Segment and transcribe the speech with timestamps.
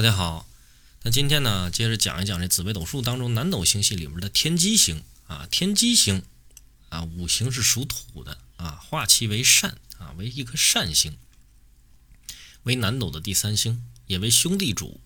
[0.00, 0.48] 大家好，
[1.02, 6.22] 那今天呢，接着讲一讲这紫微斗数当中南斗星系里面的天机星啊，天机星
[6.88, 11.18] 啊，五行是属土的啊，化气为善啊，为一颗善星，
[12.62, 15.02] 为南斗的第三星，也为兄弟主。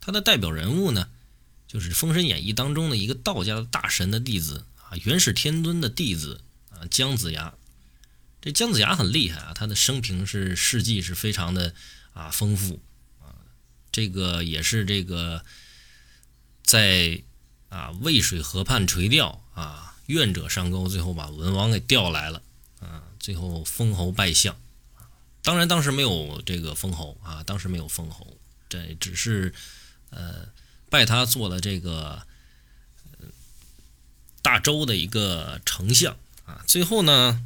[0.00, 1.08] 他的代表人物呢，
[1.66, 7.52] 就是《封神演义》当中的一个道家的大神的弟子啊，元始天尊的弟子啊，姜子牙。
[8.40, 11.74] 这姜子牙很厉害啊，他的生平是事迹是非常的
[12.12, 12.80] 啊丰富，
[13.96, 15.42] 这个也是这个
[16.62, 17.22] 在
[17.70, 22.42] 啊渭水河畔垂钓啊，愿者上钩，最后把文王给调来了
[22.80, 24.54] 啊，最后封侯拜相
[25.40, 28.36] 当然当时没有这个封侯啊，当时没有封侯，
[28.68, 29.54] 这只是
[30.10, 30.46] 呃
[30.90, 32.26] 拜他做了这个
[34.42, 37.42] 大周的一个丞相啊，最后呢。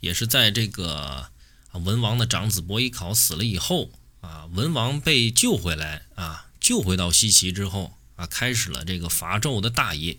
[0.00, 1.28] 也是在这个
[1.72, 3.90] 文王的长子伯邑考死了以后
[4.20, 10.18] 啊，文王被救回来啊，救回到西岐之后啊，开始了这个伐纣的大业。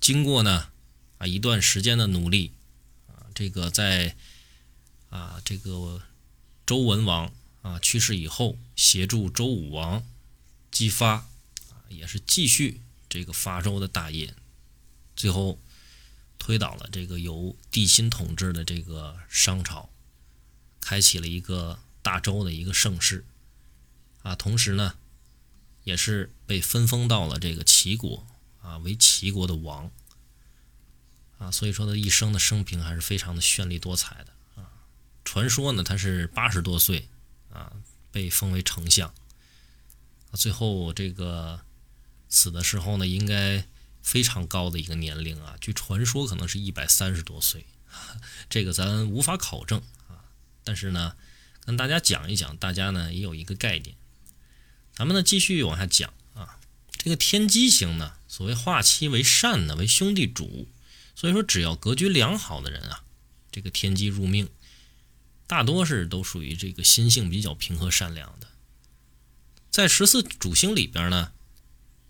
[0.00, 0.70] 经过呢
[1.18, 2.52] 啊一段时间的努力
[3.06, 4.16] 啊，这个在
[5.10, 6.02] 啊这个
[6.66, 10.04] 周文王啊去世以后，协助周武王
[10.70, 14.34] 姬发啊，也是继续这个伐纣的大业，
[15.14, 15.58] 最后。
[16.40, 19.90] 推倒了这个由帝辛统治的这个商朝，
[20.80, 23.26] 开启了一个大周的一个盛世，
[24.22, 24.94] 啊，同时呢，
[25.84, 28.26] 也是被分封到了这个齐国，
[28.62, 29.90] 啊，为齐国的王，
[31.36, 34.72] 啊，所以说他一生的生平还是非常的绚丽多彩的，啊，
[35.22, 37.10] 传说呢他是八十多岁，
[37.52, 37.74] 啊，
[38.10, 39.12] 被封为丞相，
[40.30, 41.60] 啊，最后这个
[42.30, 43.66] 死的时候呢，应该。
[44.00, 47.66] 非常高的一个年龄啊，据传说可能是一百三十多岁，
[48.48, 50.24] 这个咱无法考证啊。
[50.64, 51.14] 但是呢，
[51.68, 53.94] 跟大家讲一讲，大家呢也有一个概念。
[54.94, 56.58] 咱们呢继续往下讲啊，
[56.92, 60.66] 这个天机星呢，所谓化妻为善呢，为兄弟主，
[61.14, 63.04] 所以说只要格局良好的人啊，
[63.52, 64.48] 这个天机入命，
[65.46, 68.48] 大多是都属于这个心性比较平和善良的。
[69.70, 71.32] 在十四主星里边呢，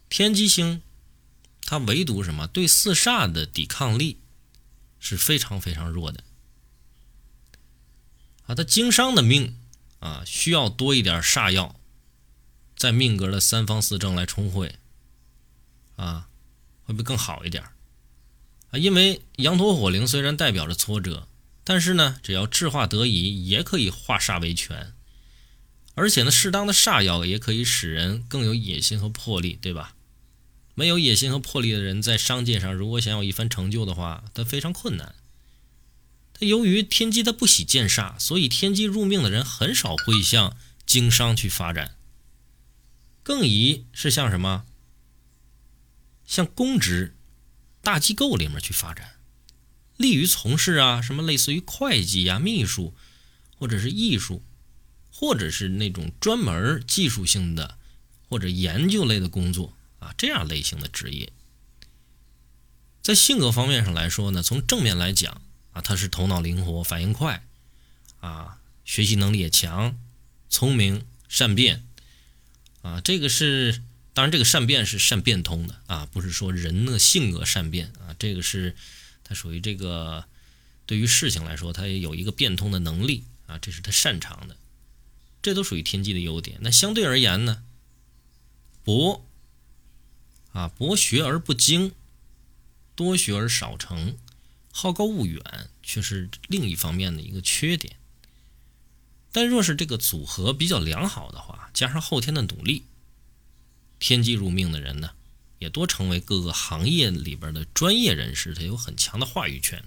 [0.08, 0.82] 天机星。
[1.70, 4.20] 它唯独什么对四煞的抵抗力
[5.00, 6.24] 是非常非常弱的
[8.48, 8.54] 啊！
[8.54, 9.56] 他经商的命
[10.00, 11.78] 啊，需要多一点煞药，
[12.76, 14.76] 在命格的三方四正来冲会
[15.97, 16.28] 啊，
[16.84, 17.62] 会不会更好一点
[18.70, 18.78] 啊？
[18.78, 21.28] 因为羊驼火灵虽然代表着挫折，
[21.62, 24.94] 但是呢，只要智化得宜，也可以化煞为权，
[25.94, 29.94] 而且呢，适当的煞药也可以使人更有野心和魄力，对吧？
[30.75, 35.15] 没有野心和魄力的人，在商界上如果想有一番成就的话，他非常困难。
[36.41, 40.56] 由于天机他不喜见煞，所以天机入命的人很少会向
[40.87, 41.97] 经商去发展，
[43.22, 44.65] 更宜是向什么？
[46.25, 47.16] 向公职、
[47.82, 49.16] 大机构里面去发展，
[49.97, 52.94] 利于从事啊什么类似于会计呀、秘书，
[53.56, 54.44] 或者是艺术，
[55.10, 57.78] 或者是那种专门技术性的
[58.28, 59.75] 或者研究类的工作。
[60.00, 61.32] 啊，这样类型的职业，
[63.03, 65.43] 在性格方面上来说呢，从正面来讲
[65.81, 67.44] 他是头脑灵活、反应快，
[68.21, 69.97] 啊，学习能力也强，
[70.49, 71.84] 聪明善变，
[72.83, 73.83] 啊，这个是
[74.15, 78.77] 当然，这个善变是善变通的啊，不是说人的性格善变啊，这个是
[79.25, 80.25] 他属于这个
[80.87, 84.56] 对于事情来说，他也有一个变通的能力啊，这是他擅长的，
[85.43, 86.59] 这都属于天机的优点。
[86.60, 87.62] 那相对而言呢，
[88.84, 89.25] 博。
[90.53, 91.93] 啊，博学而不精，
[92.97, 94.16] 多学而少成，
[94.81, 95.43] 好高骛远，
[95.83, 97.97] 却是另一方面的一个缺点。
[99.33, 102.84] 但若是这个组合比较良好的话，加上后天的努力，
[103.99, 105.11] 天机入命的人呢，
[105.59, 109.83] 也多成为各个行业里边的专业人士，他有很强的话语权，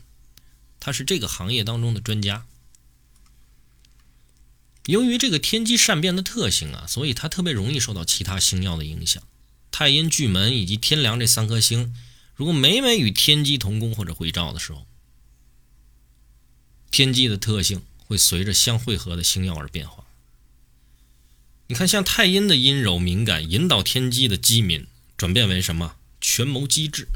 [0.82, 2.46] 他是这个行业当中的专家。
[4.88, 9.24] 由于这个天机善变的特性啊，所以他特别容易受到其他星耀的影响。
[9.72, 11.96] 太阴、巨门以及天梁这三颗星，
[12.42, 14.88] 如果每每与天机同宫或者会照的时候，
[16.90, 20.08] 天机的特性会随着相汇合的星耀而变化。
[21.68, 25.98] 你看，像太阴的阴柔敏感，引导天机的机敏，转变为什么？
[26.20, 27.10] 权谋机智。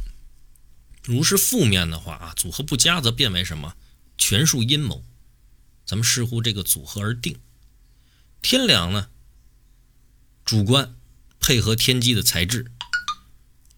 [1.01, 3.75] 如是负面的话啊，组合不佳则变为什么？
[4.19, 5.04] 权术阴谋。
[5.88, 7.39] 咱们视乎这个组合而定。
[8.44, 9.10] 天梁呢，
[10.45, 10.95] 主观。
[11.39, 12.71] 配合天机的才智，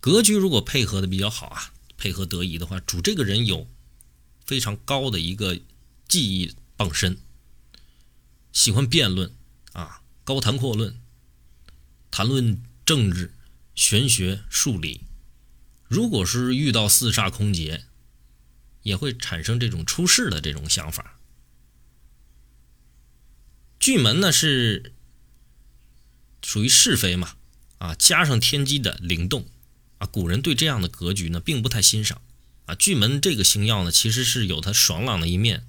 [0.08, 3.68] 格局如果配合的比较好啊，配合得宜的话，主这个人有
[4.46, 5.60] 非常高的一个
[6.08, 7.18] 技艺傍身，
[8.54, 9.36] 喜欢辩论
[9.74, 10.98] 啊，高谈阔论，
[12.10, 13.34] 谈论政治、
[13.76, 15.02] 玄学、数理。
[15.90, 17.84] 如果是遇到四煞空劫，
[18.84, 21.20] 也会产生这种出世的这种想法。
[23.78, 24.94] 巨门呢是
[26.42, 27.36] 属于是非嘛，
[27.80, 29.46] 啊，加上天机的灵动，
[30.00, 32.22] 啊，古人对这样的格局呢并不太欣赏。
[32.66, 35.66] 啊，巨门这个星耀呢，其实是有它爽朗的一面，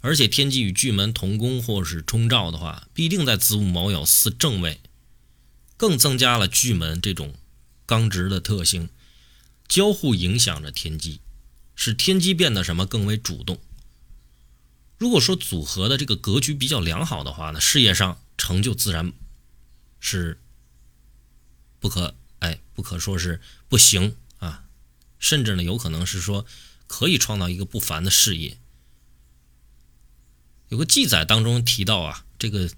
[0.00, 4.80] 而且天机与巨门同宫或是冲照的话，必定在子午卯酉四正位，
[5.76, 7.34] 更增加了巨门这种
[7.86, 8.88] 刚直的特性，
[9.68, 11.20] 交互影响着天机，
[11.76, 13.60] 使天机变得什么更为主动。
[14.98, 19.12] 如果说组合的这个格局比较良好的话呢，事业上成就自然
[20.00, 20.40] 是
[21.78, 22.16] 不可
[22.74, 24.64] 不可说是不行啊。
[25.18, 26.44] 甚至呢，有可能是说
[26.86, 28.58] 可以创造一个不凡的事业。
[30.68, 32.70] 有个记载当中提到啊，这个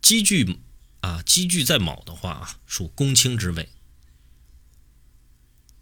[0.00, 0.58] 积聚
[1.00, 3.68] 啊，积聚在卯的话啊，属公卿之位。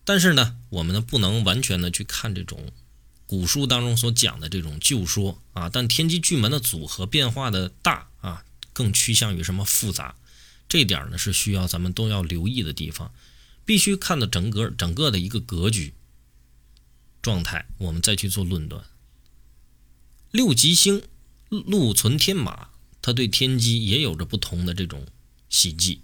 [0.04, 2.72] 但是呢，我们呢不能完全的去看这种
[3.26, 5.70] 古书当中所讲的这种旧说啊。
[5.70, 10.16] 但天机巨门的组合变化的大啊，更趋向于什么复杂？
[10.68, 13.14] 这点呢是需要咱们都要留意的地方。
[13.64, 15.94] 必须看到整个整个的一个格局
[17.22, 18.84] 状态，我们再去做论断。
[20.30, 21.02] 六吉星
[21.48, 22.70] 禄存天马，
[23.00, 25.06] 它对天机也有着不同的这种
[25.48, 26.00] 喜忌，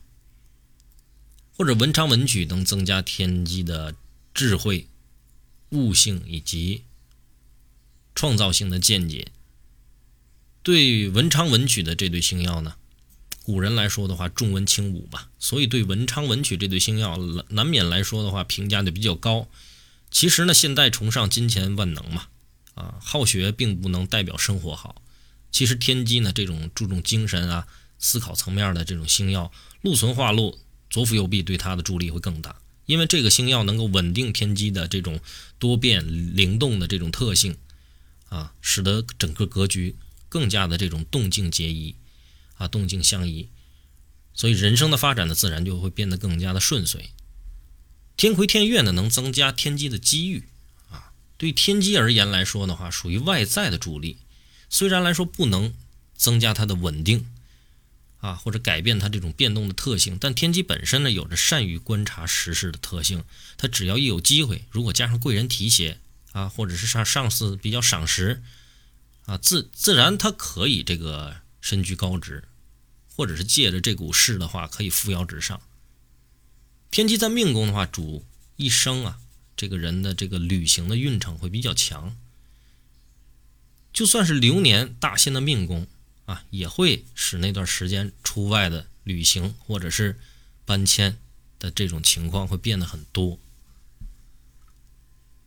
[1.56, 3.94] 或者文昌文曲能增加天机的
[4.32, 4.88] 智慧、
[5.70, 6.84] 悟性以及
[8.14, 9.32] 创造性的见解。
[10.62, 12.76] 对文昌文曲的这对星耀呢？
[13.42, 17.16] 古人来说的话，重文轻武吧，所以对文昌文曲这对星耀，
[17.48, 19.48] 难免来说的话，评价就比较高。
[20.10, 22.26] 其实呢，现代崇尚金钱万能嘛，
[22.74, 25.02] 啊，好学并不能代表生活好。
[25.50, 27.66] 其实天机呢，这种注重精神啊、
[27.98, 29.50] 思考层面的这种星耀，
[29.82, 30.58] 禄存化禄，
[30.88, 32.56] 左辅右弼，对它的助力会更大。
[32.86, 35.20] 因为这个星耀能够稳定天机的这种
[35.58, 37.56] 多变灵动的这种特性，
[38.28, 39.96] 啊，使得整个格局
[40.28, 41.94] 更加的这种动静皆宜。
[42.60, 43.48] 啊，动静相宜，
[44.34, 47.08] 所以人生的发展呢，自然就会变得更加的顺遂。
[48.18, 50.44] 天魁天月呢，能增加天机的机遇
[50.90, 51.12] 啊。
[51.38, 54.18] 对天机而言来说的话，属于外在的助力，
[54.68, 55.72] 虽然来说不能
[56.14, 57.26] 增加它的稳定
[58.18, 63.24] 啊，或者改变它这种变动的特性，但天机本身呢，有着善于观察时事的特性。
[63.56, 65.98] 它只要一有机会，如果加上贵人提携
[66.32, 68.42] 啊，或者是上上司比较赏识
[69.24, 72.44] 啊，自自然它可以这个身居高职。
[73.20, 75.60] 或者是借着这股势的话，可以扶摇直上。
[76.90, 78.24] 天机在命宫的话，主
[78.56, 79.18] 一生啊，
[79.58, 82.16] 这个人的这个旅行的运程会比较强。
[83.92, 85.86] 就算是流年大限的命宫
[86.24, 90.18] 啊，也会使那段时间出外的旅行或者是
[90.64, 91.18] 搬迁
[91.58, 93.38] 的这种情况会变得很多。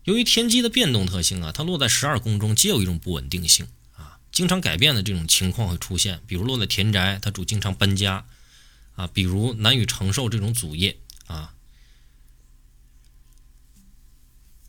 [0.03, 3.67] 由于天机的变动特性啊，它落在十二宫中，皆有一种不稳定性。
[4.33, 8.25] 经常改变的这种情况会出现，比如落在田宅，它主经常搬家，
[8.95, 10.97] 啊，比如难以承受这种祖业
[11.27, 11.53] 啊，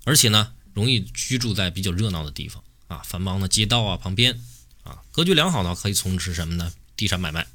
[0.05, 4.39] 而且呢，容易居住在比较热闹的地方啊，繁忙的街道啊旁边
[4.83, 6.71] 啊，格局良好的可以从事什么呢？
[6.95, 7.47] 地产买卖，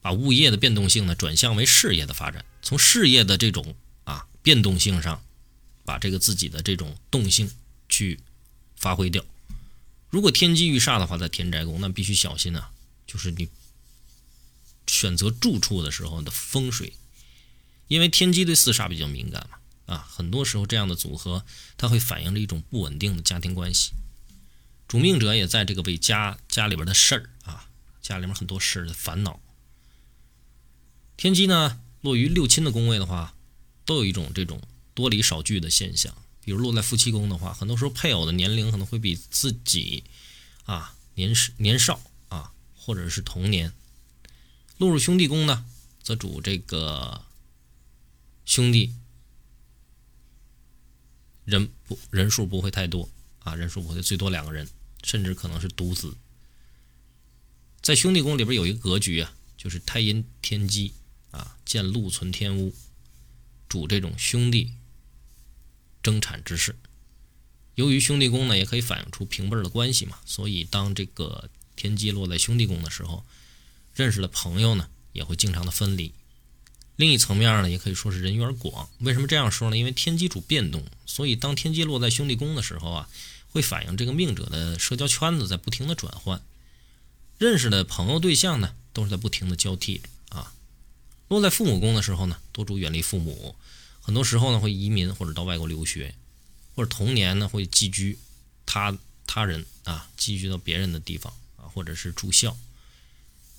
[0.00, 5.22] 把物业的变动性呢转向为事业的发展，从事业的这种啊变动性上，
[5.84, 7.52] 把这个自己的这种动性
[7.90, 8.18] 去
[8.76, 9.22] 发挥掉。
[10.10, 12.70] 如果天机遇煞的话，在田宅宫，那必须小心啊！
[13.06, 13.48] 就是你
[14.86, 16.94] 选择住处的时候的风水，
[17.88, 19.58] 因为天机对四煞比较敏感嘛。
[19.94, 21.44] 啊，很多时候这样的组合，
[21.76, 23.92] 它会反映着一种不稳定的家庭关系。
[24.86, 27.68] 主命者也在这个为家家里边的事儿啊，
[28.00, 29.40] 家里面很多事的烦恼。
[31.16, 33.34] 天机呢，落于六亲的宫位的话，
[33.84, 34.62] 都有一种这种
[34.94, 36.14] 多离少聚的现象。
[36.48, 40.02] 比如落在夫妻宫的话，很多时候配偶的年龄可能会比自己
[40.64, 42.00] 啊年年少
[42.30, 43.70] 啊，或者是同年。
[44.78, 45.66] 落入兄弟宫呢，
[46.02, 47.22] 则主这个
[48.46, 48.94] 兄弟
[51.44, 54.66] 人不人数不会太多啊，人数不会最多两个人，
[55.04, 56.16] 甚至可能是独子。
[57.82, 60.94] 在兄弟宫里边有一个格局啊，就是太阴天机
[61.30, 62.74] 啊，见禄存天屋，
[63.68, 64.72] 主这种兄弟。
[66.08, 66.74] 生产之事，
[67.74, 73.26] 由于兄弟宫呢，也可以反映出平辈儿的关系嘛，所以当这个天机落在兄弟宫的时候，
[73.94, 76.14] 认识的朋友呢，也会经常的分离。
[76.96, 78.88] 另一层面呢，也可以说是人缘广。
[79.00, 79.76] 为什么这样说呢？
[79.76, 83.10] 因为天机主变动，所以当天机落在兄弟宫的时候啊，
[83.50, 86.40] 会反映这个命者的社交圈子在不停的转换，
[87.36, 90.00] 认识的朋友对象呢，都是在不停的交替
[90.30, 90.54] 啊。
[91.28, 93.54] 落在父母宫的时候呢，多主远离父母，
[94.08, 96.14] 很多时候呢会移民或者到外国留学，
[96.74, 98.18] 或者童年呢会寄居
[98.64, 98.96] 他
[99.26, 102.56] 他人啊，寄居到别人的地方啊，或者是住校。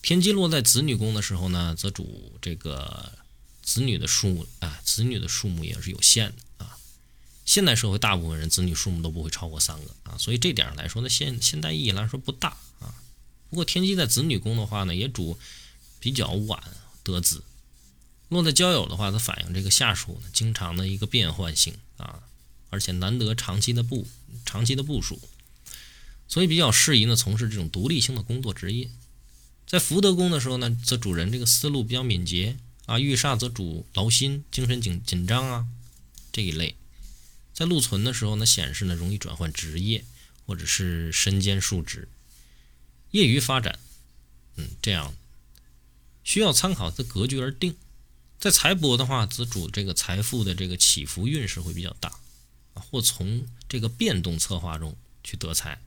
[0.01, 3.13] 天机落在子女宫的时候呢，则主这个
[3.61, 6.79] 子女的数目啊，子女的数目也是有限的啊。
[7.45, 12.95] 现代社会大部分人子女数目都不会超过三个啊，所以这点上来说呢，现现代意义来说不大啊。
[13.51, 15.37] 不过天机在子女宫的话呢，也主
[15.99, 16.59] 比较晚
[17.03, 17.43] 得子。
[18.29, 22.21] 落在交友的话，它反映这个下属呢，经常的一个变换性啊，
[22.69, 24.07] 而且难得长期的部
[24.45, 25.19] 长期的部署，
[26.27, 28.89] 所以比较适宜呢从事这种独立性的工作职业。
[29.65, 35.67] 在福德宫的时候呢，则主人这个思路比较敏捷啊，遇煞则主劳心、精神紧紧张啊
[36.31, 36.75] 这一类。
[37.53, 40.05] 在禄存的时候呢，显示呢容易转换职业
[40.45, 42.07] 或者是身兼数职，
[43.11, 43.79] 业余发展，
[44.55, 45.15] 嗯，这样
[46.23, 47.75] 需要参考的格局而定。
[48.39, 52.13] 在财帛的话，则主这个财富的这个起伏运势会比较大，
[52.73, 55.81] 或从这个变动策划中去得财。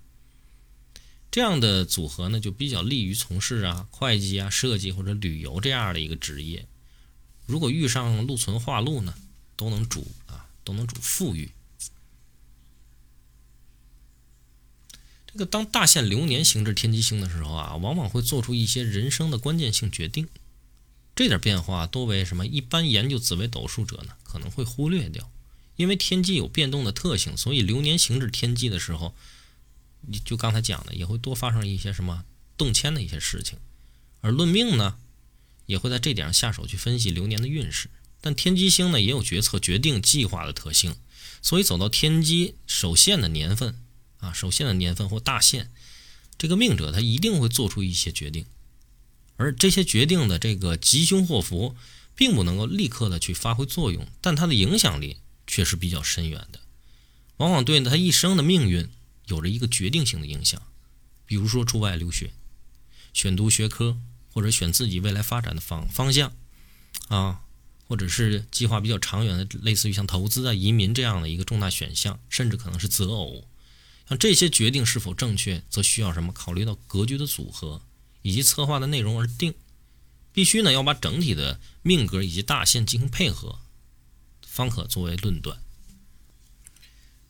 [1.31, 6.67] 这样的组合呢，就比较利于从事啊会计啊、设计或者旅游这样的一个职业。
[7.47, 9.15] 如果遇上禄存化禄呢，
[9.57, 11.53] 都能主啊，都能主富裕。
[15.27, 20.29] 这个当大限流年行至天机星的时候啊，往往会做出一些人生的关键性决定。
[21.15, 22.47] 这点变化多为什么？
[22.47, 25.31] 一般研究紫微斗数者呢，可能会忽略掉，
[25.77, 29.15] 因为天机有变动的特性，所以流年行至天机的时候，
[30.01, 32.25] 你就刚才讲的，也会多发生一些什么
[32.57, 33.59] 动迁的一些事情。
[34.23, 34.97] 而论命呢，
[35.67, 37.91] 也会在这点上下手去分析流年的运势。
[38.21, 40.97] 但天机星呢，也有决策、决定、计划的特性，
[41.43, 43.79] 所以走到天机首现的年份
[44.19, 45.71] 啊，首现的年份或大限，
[46.39, 48.47] 这个命者他一定会做出一些决定。
[49.37, 51.75] 而这些决定的这个吉凶祸福，
[52.15, 56.61] 并不能够立刻的去发挥作用，但它的影响力却是比较深远的，
[57.39, 58.89] 往往对他一生的命运
[59.27, 60.63] 有着一个决定性的影响。
[61.27, 62.33] 比如说出外留学、
[63.15, 63.97] 选读学科，
[64.33, 66.33] 或者选自己未来发展的方方向
[67.09, 67.41] 啊，
[67.89, 73.49] 或者是计划比较长远的，类似于像投资啊、移民这样的一个重大选项，甚至可能是择偶。
[74.09, 76.33] 像这些决定是否正确，则需要什么？
[76.33, 77.81] 考虑到格局的组合。
[78.23, 79.55] 以及策划的内容而定，
[80.33, 83.61] 必须呢要把整体的命格以及大限进行配合，
[84.47, 85.61] 方可作为论断。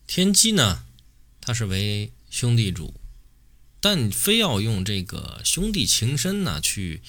[0.07, 0.85] 天机呢，
[1.41, 2.93] 它是为兄弟主，
[3.79, 7.01] 但非要用这个兄弟情深呢去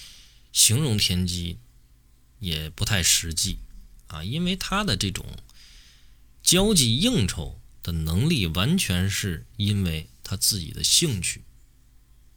[0.52, 1.58] 形容天机，
[2.38, 3.58] 也不太实际
[4.06, 5.26] 啊，因为他的这种
[6.42, 11.42] 交际应酬的能力，完全是因为他自己的兴趣。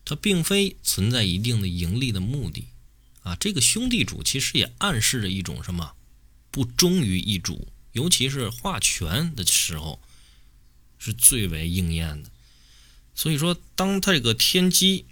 [0.10, 2.70] 它并非存在一定的盈利的目的，
[3.24, 5.96] 啊，这个兄弟主其实也暗示着一种什么
[6.50, 10.00] 不忠于一主，尤其是划拳的时候
[10.98, 12.30] 是最为应验的。
[13.16, 15.08] 所以说，当他这个天机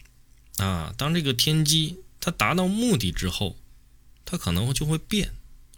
[0.60, 3.58] 啊，当这个天机它达到目的之后，
[4.24, 5.34] 它可能就会变，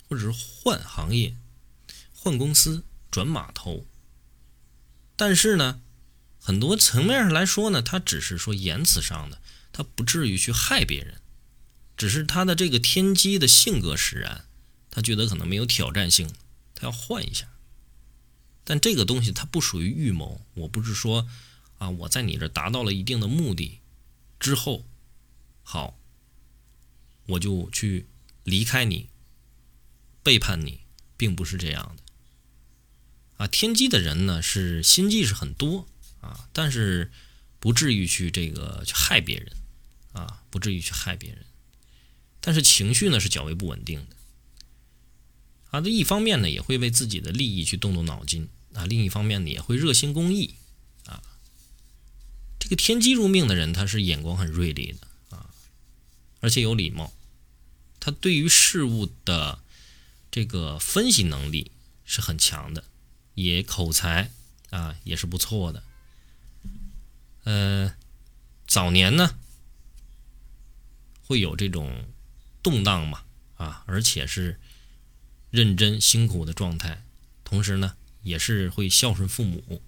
[0.08, 1.36] 或者是换行业、
[2.14, 3.84] 换公司、转码头。
[5.16, 5.82] 但是呢？
[6.48, 9.42] 很多层面上来说呢，他只是说言辞上的，
[9.74, 11.20] 他不至于去害别人，
[11.98, 14.46] 只是他的这个天机的性格使然，
[14.90, 16.32] 他觉得可能没有挑战性，
[16.74, 17.50] 他要换一下。
[18.64, 21.28] 但这个东西它不属于预谋，我不是说
[21.80, 23.80] 啊，我在你这达到了一定的目的
[24.40, 24.86] 之后，
[25.64, 26.00] 好，
[27.26, 28.06] 我就去
[28.46, 29.10] 离开你，
[30.24, 30.80] 背叛你，
[31.18, 32.04] 并不是这样的。
[33.36, 35.86] 啊，天机的人呢，是心计是很多。
[36.22, 37.12] 啊，但是
[37.60, 39.52] 不至于去这个去害别人，
[40.14, 41.46] 啊，不至于去害别人，
[42.42, 44.16] 但是情绪呢是较为不稳定的，
[45.72, 50.56] 啊，这一方面呢也会为自己的利益去动动脑筋，啊，另一方面呢也会热心公益，
[51.06, 51.22] 啊，
[52.60, 55.50] 这个天机入命的人他是眼光很锐利的，啊，
[56.40, 57.14] 而且有礼貌，
[58.00, 59.60] 他对于事物的
[60.30, 61.72] 这个分析能力
[62.06, 62.84] 是很强的，
[63.36, 64.32] 也口才
[64.70, 65.84] 啊也是不错的。
[67.48, 67.96] 呃，
[68.68, 69.40] 早年呢
[71.22, 72.10] 会有这种
[72.62, 73.24] 动荡嘛，
[73.56, 74.60] 啊，而且是
[75.50, 77.06] 认真辛苦的状态，
[77.46, 79.82] 同时呢也是会孝顺父母，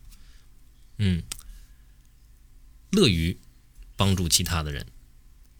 [0.99, 1.21] 嗯，
[2.91, 3.37] 乐于
[3.97, 4.87] 帮助其他的人，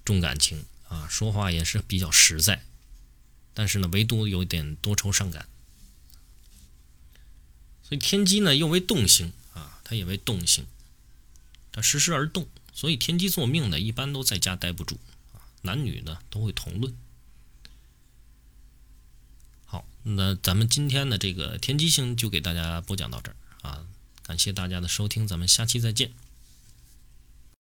[0.06, 2.63] 重感情啊，说话也是比较实在，
[3.53, 5.50] 但是呢唯独有点多愁善感，
[7.84, 10.65] 所以天机呢又为动星啊，它也为动星。
[11.82, 15.00] 实时时而动，所以天机作命呢，一般都在家待不住
[15.34, 15.42] 啊。
[15.62, 16.96] 男女呢都会同论。
[19.66, 23.86] 好那咱们今天的这个天机星就给大家播讲到这儿啊，
[24.24, 26.12] 感谢大家的收听，咱们下期再见。